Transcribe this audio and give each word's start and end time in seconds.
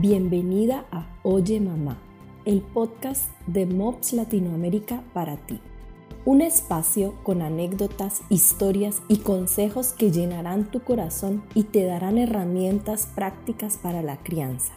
Bienvenida 0.00 0.86
a 0.90 1.06
Oye 1.24 1.60
Mamá, 1.60 1.98
el 2.46 2.62
podcast 2.62 3.28
de 3.46 3.66
MOPS 3.66 4.14
Latinoamérica 4.14 5.04
para 5.12 5.36
ti. 5.36 5.60
Un 6.24 6.40
espacio 6.40 7.16
con 7.22 7.42
anécdotas, 7.42 8.22
historias 8.30 9.02
y 9.08 9.18
consejos 9.18 9.92
que 9.92 10.10
llenarán 10.10 10.70
tu 10.70 10.80
corazón 10.80 11.42
y 11.54 11.64
te 11.64 11.84
darán 11.84 12.16
herramientas 12.16 13.10
prácticas 13.14 13.76
para 13.76 14.00
la 14.00 14.16
crianza. 14.16 14.72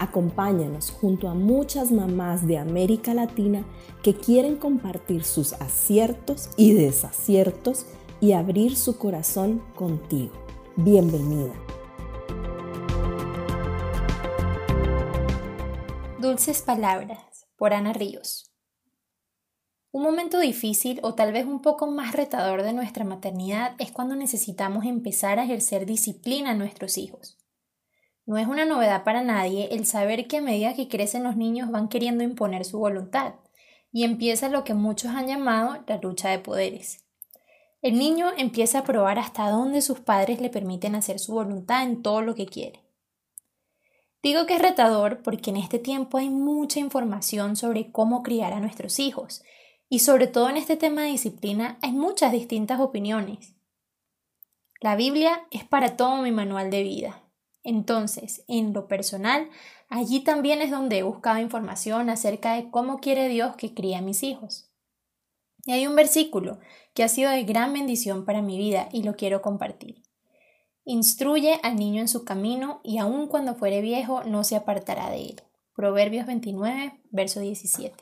Acompáñanos 0.00 0.90
junto 0.90 1.28
a 1.28 1.34
muchas 1.34 1.92
mamás 1.92 2.44
de 2.48 2.58
América 2.58 3.14
Latina 3.14 3.62
que 4.02 4.14
quieren 4.14 4.56
compartir 4.56 5.22
sus 5.22 5.52
aciertos 5.52 6.50
y 6.56 6.72
desaciertos 6.72 7.86
y 8.20 8.32
abrir 8.32 8.74
su 8.74 8.98
corazón 8.98 9.62
contigo. 9.76 10.32
Bienvenida. 10.74 11.52
Dulces 16.20 16.62
Palabras 16.62 17.46
por 17.56 17.72
Ana 17.72 17.92
Ríos. 17.92 18.52
Un 19.92 20.02
momento 20.02 20.40
difícil 20.40 20.98
o 21.04 21.14
tal 21.14 21.30
vez 21.30 21.46
un 21.46 21.62
poco 21.62 21.86
más 21.86 22.12
retador 22.12 22.64
de 22.64 22.72
nuestra 22.72 23.04
maternidad 23.04 23.76
es 23.78 23.92
cuando 23.92 24.16
necesitamos 24.16 24.84
empezar 24.84 25.38
a 25.38 25.44
ejercer 25.44 25.86
disciplina 25.86 26.50
en 26.50 26.58
nuestros 26.58 26.98
hijos. 26.98 27.38
No 28.26 28.36
es 28.36 28.48
una 28.48 28.64
novedad 28.64 29.04
para 29.04 29.22
nadie 29.22 29.68
el 29.70 29.86
saber 29.86 30.26
que 30.26 30.38
a 30.38 30.42
medida 30.42 30.74
que 30.74 30.88
crecen 30.88 31.22
los 31.22 31.36
niños 31.36 31.70
van 31.70 31.88
queriendo 31.88 32.24
imponer 32.24 32.64
su 32.64 32.80
voluntad 32.80 33.34
y 33.92 34.02
empieza 34.02 34.48
lo 34.48 34.64
que 34.64 34.74
muchos 34.74 35.12
han 35.12 35.28
llamado 35.28 35.84
la 35.86 35.98
lucha 35.98 36.30
de 36.30 36.40
poderes. 36.40 37.04
El 37.80 37.96
niño 37.96 38.32
empieza 38.36 38.80
a 38.80 38.84
probar 38.84 39.20
hasta 39.20 39.50
dónde 39.50 39.82
sus 39.82 40.00
padres 40.00 40.40
le 40.40 40.50
permiten 40.50 40.96
hacer 40.96 41.20
su 41.20 41.34
voluntad 41.34 41.84
en 41.84 42.02
todo 42.02 42.22
lo 42.22 42.34
que 42.34 42.46
quiere. 42.46 42.87
Digo 44.22 44.46
que 44.46 44.54
es 44.54 44.62
retador 44.62 45.22
porque 45.22 45.50
en 45.50 45.56
este 45.56 45.78
tiempo 45.78 46.18
hay 46.18 46.28
mucha 46.28 46.80
información 46.80 47.54
sobre 47.56 47.92
cómo 47.92 48.22
criar 48.22 48.52
a 48.52 48.60
nuestros 48.60 48.98
hijos 48.98 49.42
y 49.88 50.00
sobre 50.00 50.26
todo 50.26 50.50
en 50.50 50.56
este 50.56 50.76
tema 50.76 51.02
de 51.02 51.10
disciplina 51.10 51.78
hay 51.82 51.92
muchas 51.92 52.32
distintas 52.32 52.80
opiniones. 52.80 53.54
La 54.80 54.96
Biblia 54.96 55.46
es 55.50 55.64
para 55.64 55.96
todo 55.96 56.22
mi 56.22 56.30
manual 56.30 56.70
de 56.70 56.82
vida. 56.82 57.22
Entonces, 57.64 58.44
en 58.48 58.72
lo 58.72 58.86
personal, 58.86 59.50
allí 59.88 60.20
también 60.20 60.62
es 60.62 60.70
donde 60.70 60.98
he 60.98 61.02
buscado 61.02 61.38
información 61.38 62.10
acerca 62.10 62.54
de 62.54 62.70
cómo 62.70 62.98
quiere 62.98 63.28
Dios 63.28 63.56
que 63.56 63.74
críe 63.74 63.96
a 63.96 64.02
mis 64.02 64.22
hijos. 64.22 64.70
Y 65.64 65.72
hay 65.72 65.86
un 65.86 65.96
versículo 65.96 66.58
que 66.94 67.02
ha 67.02 67.08
sido 67.08 67.30
de 67.30 67.44
gran 67.44 67.72
bendición 67.72 68.24
para 68.24 68.42
mi 68.42 68.56
vida 68.56 68.88
y 68.92 69.02
lo 69.02 69.16
quiero 69.16 69.42
compartir. 69.42 70.02
Instruye 70.90 71.60
al 71.62 71.76
niño 71.76 72.00
en 72.00 72.08
su 72.08 72.24
camino 72.24 72.80
y 72.82 72.96
aun 72.96 73.26
cuando 73.26 73.54
fuere 73.54 73.82
viejo 73.82 74.24
no 74.24 74.42
se 74.42 74.56
apartará 74.56 75.10
de 75.10 75.20
él. 75.20 75.42
Proverbios 75.74 76.24
29, 76.24 76.98
verso 77.10 77.40
17. 77.40 77.92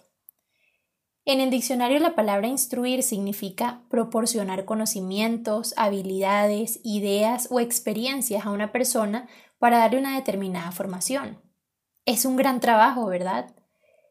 En 1.24 1.40
el 1.40 1.50
diccionario 1.50 1.98
la 1.98 2.14
palabra 2.14 2.46
instruir 2.46 3.02
significa 3.02 3.82
proporcionar 3.90 4.64
conocimientos, 4.66 5.74
habilidades, 5.76 6.78
ideas 6.84 7.48
o 7.50 7.58
experiencias 7.58 8.46
a 8.46 8.52
una 8.52 8.70
persona 8.70 9.26
para 9.58 9.78
darle 9.78 9.98
una 9.98 10.14
determinada 10.14 10.70
formación. 10.70 11.40
Es 12.04 12.24
un 12.24 12.36
gran 12.36 12.60
trabajo, 12.60 13.06
¿verdad? 13.06 13.52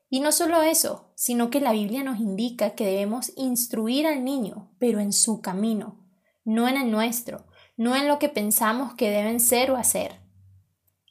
Y 0.09 0.19
no 0.19 0.33
solo 0.33 0.61
eso, 0.63 1.13
sino 1.15 1.49
que 1.49 1.61
la 1.61 1.71
Biblia 1.71 2.03
nos 2.03 2.19
indica 2.19 2.71
que 2.71 2.85
debemos 2.85 3.31
instruir 3.37 4.05
al 4.05 4.25
niño, 4.25 4.69
pero 4.79 4.99
en 4.99 5.13
su 5.13 5.39
camino, 5.39 6.05
no 6.43 6.67
en 6.67 6.75
el 6.75 6.91
nuestro, 6.91 7.45
no 7.77 7.95
en 7.95 8.07
lo 8.07 8.19
que 8.19 8.29
pensamos 8.29 8.93
que 8.93 9.09
deben 9.09 9.39
ser 9.39 9.71
o 9.71 9.77
hacer. 9.77 10.19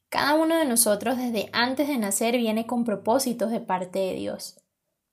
Cada 0.08 0.34
uno 0.34 0.56
de 0.56 0.64
nosotros 0.64 1.16
desde 1.16 1.50
antes 1.52 1.88
de 1.88 1.98
nacer 1.98 2.36
viene 2.36 2.66
con 2.66 2.84
propósitos 2.84 3.50
de 3.50 3.60
parte 3.60 3.98
de 3.98 4.14
Dios. 4.14 4.60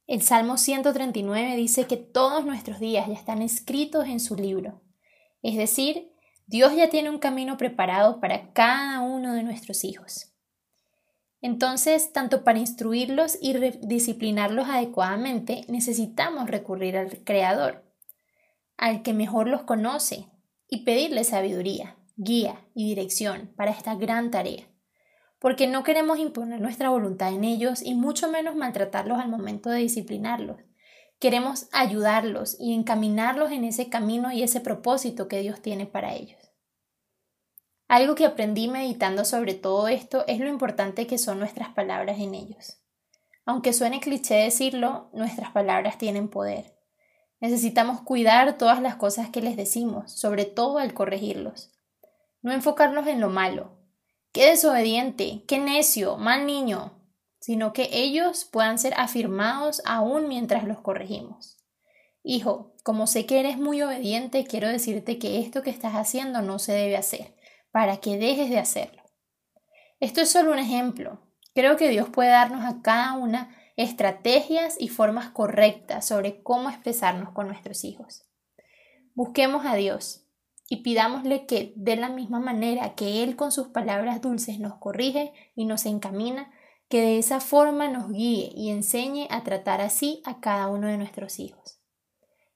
El 0.07 0.21
Salmo 0.21 0.57
139 0.57 1.55
dice 1.55 1.87
que 1.87 1.97
todos 1.97 2.45
nuestros 2.45 2.79
días 2.79 3.07
ya 3.07 3.13
están 3.13 3.41
escritos 3.41 4.07
en 4.07 4.19
su 4.19 4.35
libro. 4.35 4.81
Es 5.41 5.57
decir, 5.57 6.11
Dios 6.47 6.75
ya 6.75 6.89
tiene 6.89 7.09
un 7.09 7.19
camino 7.19 7.57
preparado 7.57 8.19
para 8.19 8.51
cada 8.51 9.01
uno 9.01 9.33
de 9.33 9.43
nuestros 9.43 9.83
hijos. 9.83 10.33
Entonces, 11.41 12.13
tanto 12.13 12.43
para 12.43 12.59
instruirlos 12.59 13.37
y 13.41 13.53
disciplinarlos 13.81 14.69
adecuadamente, 14.69 15.65
necesitamos 15.67 16.49
recurrir 16.49 16.97
al 16.97 17.23
Creador, 17.23 17.83
al 18.77 19.01
que 19.01 19.13
mejor 19.13 19.47
los 19.47 19.63
conoce, 19.63 20.27
y 20.71 20.85
pedirle 20.85 21.25
sabiduría, 21.25 21.97
guía 22.15 22.65
y 22.73 22.87
dirección 22.87 23.51
para 23.57 23.71
esta 23.71 23.93
gran 23.95 24.31
tarea, 24.31 24.69
porque 25.37 25.67
no 25.67 25.83
queremos 25.83 26.17
imponer 26.17 26.61
nuestra 26.61 26.89
voluntad 26.89 27.33
en 27.33 27.43
ellos 27.43 27.81
y 27.83 27.93
mucho 27.93 28.31
menos 28.31 28.55
maltratarlos 28.55 29.19
al 29.19 29.29
momento 29.29 29.69
de 29.69 29.79
disciplinarlos. 29.79 30.61
Queremos 31.19 31.67
ayudarlos 31.73 32.55
y 32.57 32.73
encaminarlos 32.73 33.51
en 33.51 33.65
ese 33.65 33.89
camino 33.89 34.31
y 34.31 34.43
ese 34.43 34.61
propósito 34.61 35.27
que 35.27 35.41
Dios 35.41 35.61
tiene 35.61 35.85
para 35.85 36.15
ellos. 36.15 36.39
Algo 37.89 38.15
que 38.15 38.25
aprendí 38.25 38.69
meditando 38.69 39.25
sobre 39.25 39.53
todo 39.53 39.89
esto 39.89 40.23
es 40.25 40.39
lo 40.39 40.47
importante 40.47 41.05
que 41.05 41.17
son 41.17 41.37
nuestras 41.37 41.69
palabras 41.73 42.17
en 42.19 42.33
ellos. 42.33 42.81
Aunque 43.45 43.73
suene 43.73 43.99
cliché 43.99 44.35
decirlo, 44.35 45.09
nuestras 45.11 45.51
palabras 45.51 45.97
tienen 45.97 46.29
poder. 46.29 46.80
Necesitamos 47.41 48.01
cuidar 48.01 48.57
todas 48.57 48.81
las 48.81 48.95
cosas 48.95 49.29
que 49.29 49.41
les 49.41 49.57
decimos, 49.57 50.11
sobre 50.11 50.45
todo 50.45 50.77
al 50.77 50.93
corregirlos. 50.93 51.71
No 52.43 52.51
enfocarnos 52.53 53.07
en 53.07 53.19
lo 53.19 53.29
malo. 53.29 53.79
Qué 54.31 54.51
desobediente, 54.51 55.43
qué 55.47 55.57
necio, 55.57 56.17
mal 56.17 56.45
niño, 56.45 56.93
sino 57.39 57.73
que 57.73 57.89
ellos 57.91 58.45
puedan 58.45 58.77
ser 58.77 58.93
afirmados 58.95 59.81
aún 59.85 60.29
mientras 60.29 60.63
los 60.63 60.79
corregimos. 60.79 61.57
Hijo, 62.23 62.75
como 62.83 63.07
sé 63.07 63.25
que 63.25 63.39
eres 63.39 63.57
muy 63.57 63.81
obediente, 63.81 64.45
quiero 64.45 64.67
decirte 64.67 65.17
que 65.17 65.39
esto 65.39 65.63
que 65.63 65.71
estás 65.71 65.93
haciendo 65.93 66.43
no 66.43 66.59
se 66.59 66.73
debe 66.73 66.95
hacer, 66.95 67.35
para 67.71 67.97
que 67.97 68.17
dejes 68.17 68.51
de 68.51 68.59
hacerlo. 68.59 69.01
Esto 69.99 70.21
es 70.21 70.29
solo 70.29 70.51
un 70.51 70.59
ejemplo. 70.59 71.19
Creo 71.55 71.75
que 71.75 71.89
Dios 71.89 72.07
puede 72.09 72.29
darnos 72.29 72.63
a 72.63 72.81
cada 72.83 73.13
una 73.13 73.55
estrategias 73.81 74.75
y 74.79 74.89
formas 74.89 75.29
correctas 75.29 76.07
sobre 76.07 76.41
cómo 76.43 76.69
expresarnos 76.69 77.31
con 77.33 77.47
nuestros 77.47 77.83
hijos. 77.83 78.25
Busquemos 79.13 79.65
a 79.65 79.75
Dios 79.75 80.27
y 80.69 80.77
pidámosle 80.77 81.45
que 81.45 81.73
de 81.75 81.97
la 81.97 82.09
misma 82.09 82.39
manera 82.39 82.95
que 82.95 83.23
Él 83.23 83.35
con 83.35 83.51
sus 83.51 83.67
palabras 83.67 84.21
dulces 84.21 84.59
nos 84.59 84.75
corrige 84.75 85.33
y 85.55 85.65
nos 85.65 85.85
encamina, 85.85 86.51
que 86.87 87.01
de 87.01 87.17
esa 87.17 87.39
forma 87.39 87.87
nos 87.89 88.11
guíe 88.11 88.51
y 88.55 88.69
enseñe 88.69 89.27
a 89.29 89.43
tratar 89.43 89.81
así 89.81 90.21
a 90.25 90.39
cada 90.39 90.69
uno 90.69 90.87
de 90.87 90.97
nuestros 90.97 91.39
hijos. 91.39 91.81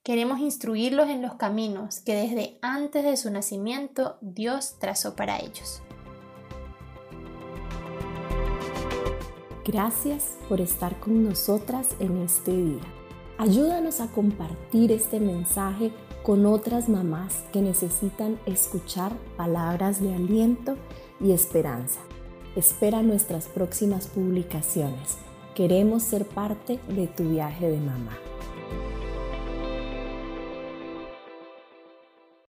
Queremos 0.03 0.39
instruirlos 0.39 1.09
en 1.09 1.21
los 1.21 1.35
caminos 1.35 1.99
que 1.99 2.15
desde 2.15 2.59
antes 2.61 3.03
de 3.03 3.17
su 3.17 3.31
nacimiento 3.31 4.17
Dios 4.21 4.77
trazó 4.79 5.15
para 5.15 5.39
ellos. 5.39 5.81
Gracias 9.65 10.37
por 10.47 10.61
estar 10.61 10.99
con 10.99 11.23
nosotras 11.23 11.95
en 11.99 12.17
este 12.17 12.55
día. 12.55 12.83
Ayúdanos 13.39 13.99
a 13.99 14.07
compartir 14.07 14.91
este 14.91 15.19
mensaje 15.19 15.91
con 16.21 16.45
otras 16.45 16.87
mamás 16.87 17.43
que 17.51 17.61
necesitan 17.63 18.39
escuchar 18.45 19.11
palabras 19.37 19.99
de 20.03 20.13
aliento 20.13 20.75
y 21.19 21.31
esperanza. 21.31 21.99
Espera 22.55 23.01
nuestras 23.01 23.47
próximas 23.47 24.05
publicaciones. 24.05 25.17
Queremos 25.55 26.03
ser 26.03 26.25
parte 26.27 26.79
de 26.87 27.07
tu 27.07 27.27
viaje 27.27 27.67
de 27.67 27.79
mamá. 27.79 28.15